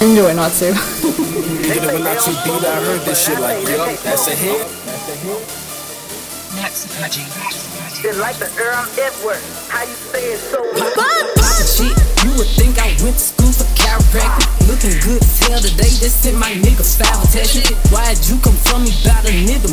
[0.00, 0.72] Enjoy not to.
[0.72, 4.56] Nigga, when I too beat, I heard this shit like, yup, that's a hit.
[6.56, 7.28] Next, Haji.
[8.00, 9.36] Just like the Earl Edward.
[9.68, 11.92] How you say it so Poppin' shit,
[12.24, 14.48] you would think I went to school for chiropractic.
[14.64, 17.60] Looking good as hell today, just sent my nigga foul test.
[17.92, 19.68] Why'd you come from me about a nigga,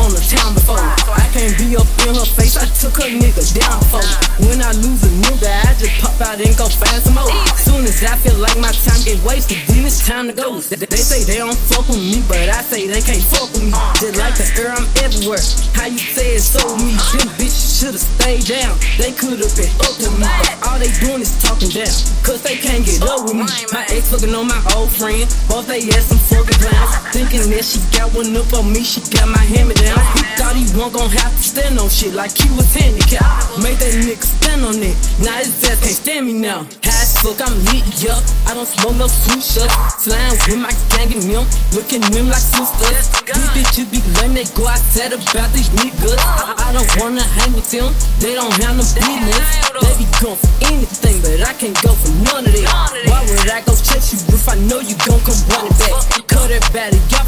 [0.00, 0.80] on the town before.
[0.80, 4.06] I can't be up in her face, I took her nigga down before.
[4.48, 7.28] When I lose a nigga, I just pop out and go find some more.
[7.60, 10.60] Soon as I feel like my time get wasted, then it's time to go.
[10.60, 13.74] They, say they don't fuck with me, but I say they can't fuck with me.
[14.00, 15.44] Just like the air, I'm everywhere.
[15.76, 16.96] How you say it so me?
[17.14, 18.78] Them bitches should've stayed down.
[18.96, 21.36] They could've been up with me, but all they doing is
[21.68, 21.92] down.
[22.24, 23.44] Cause they can't get up with me.
[23.72, 25.28] My ex fucking on my old friend.
[25.48, 26.96] Both they ass some fucking clowns.
[27.12, 30.00] Thinking that she got one up on me, she got my hand me down.
[30.16, 33.60] He thought he wasn't gon' have to stand on shit like he was handicapped.
[33.60, 34.96] Made that nigga stand on it.
[35.20, 36.64] Now his ass can't stand me now.
[36.80, 38.22] High as fuck, I'm lit up.
[38.48, 39.74] I don't smoke no sweet shots.
[40.00, 41.44] Slime with my gang and them.
[41.76, 43.12] Looking them like sisters.
[43.26, 46.16] These bitches be lame, they go outside about these niggas.
[46.16, 47.92] I, I don't wanna hang with them.
[48.20, 49.69] They don't have no business.
[50.00, 53.04] Be going for anything, but I can't go for none of that.
[53.04, 56.09] Why would I go chase you if I know you gon' come running back?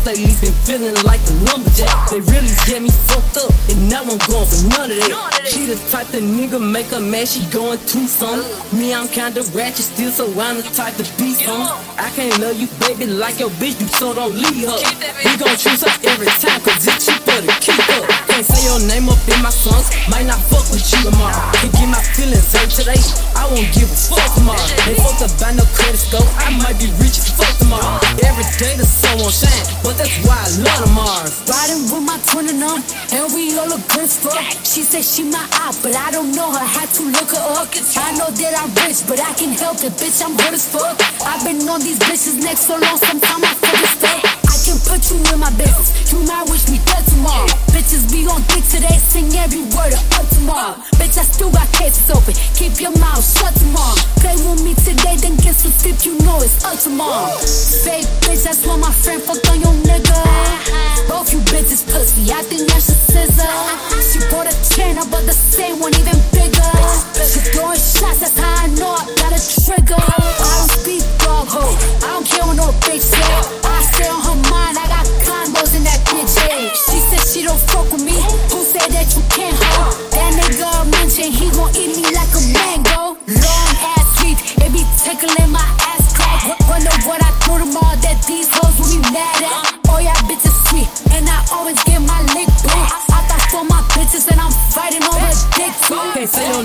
[0.06, 2.11] Lately, been feeling like a lumberjack.
[2.11, 5.47] They really get me fucked up, and now I'm going for none of that.
[5.47, 8.47] She the type of nigga make a mad, she going through something.
[8.77, 11.69] Me, I'm kinda ratchet still, so I'm the type to be some.
[11.98, 14.81] I can't love you, baby, like your bitch, you so don't leave her.
[15.25, 18.05] We gon' choose her every time, cause it's cheaper to keep up.
[18.28, 21.39] Can't say your name up in my songs, might not fuck with you tomorrow.
[21.61, 23.00] Can get my feelings hurt today,
[23.37, 24.66] I won't give a fuck tomorrow.
[24.87, 28.00] They fucked up by no credit score, I might be rich as fuck tomorrow.
[28.25, 31.43] Every day the sun won't shine, but that's why I love Mars.
[31.48, 32.79] Riding with my twin and them,
[33.12, 34.41] and we all look good fuck.
[34.65, 36.65] She said she my eye, but I don't know her.
[36.65, 37.69] Had to look her up.
[37.73, 40.23] I know that I'm rich, but I can help it, bitch.
[40.25, 40.97] I'm good as fuck.
[41.25, 44.21] I've been on these bitches' necks so long, sometimes I feel this stuff.
[44.49, 46.12] I can put you in my business.
[46.12, 47.49] You might wish me dead tomorrow.
[47.72, 50.77] Bitches be on dick today, sing every word of up tomorrow.
[51.00, 52.34] Bitch, I still got cases open.
[52.55, 53.72] Keep your mouth shut tomorrow.
[55.53, 56.07] Play with flip.
[56.07, 57.37] You know it's tomorrow.
[57.85, 61.09] Fake bitch, that's why my friend fucked on your nigga.
[61.09, 63.45] Both you bitches pussy, I think that's a scissor.
[64.01, 66.73] She bought a chain, but the same one even bigger.
[67.21, 70.22] She throwing shots, that's how I know I got a trigger.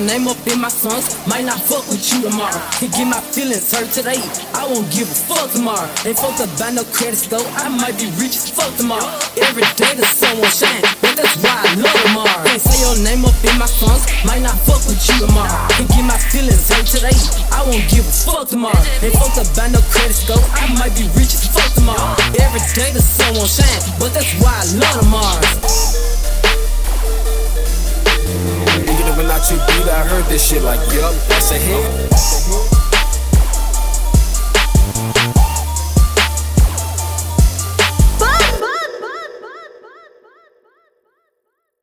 [0.07, 2.55] Name up in my songs, might not fuck with you tomorrow.
[2.79, 4.17] Can get my feelings hurt today,
[4.55, 5.85] I won't give a fuck tomorrow.
[6.07, 9.11] They fucked up no credit score, I might be rich as fuck tomorrow.
[9.35, 12.39] Every day the sun won't shine, but that's why I love tomorrow.
[12.47, 15.51] Can't say your name up in my songs, might not fuck with you tomorrow.
[15.75, 17.17] Can get my feelings hurt today,
[17.51, 18.79] I won't give a fuck tomorrow.
[19.03, 22.15] They fucked up no credit score, I might be rich as fuck tomorrow.
[22.39, 25.06] Every day the sun won't shine, but that's why I love tomorrow.
[29.89, 32.86] I heard this shit like, yup, that's a hit.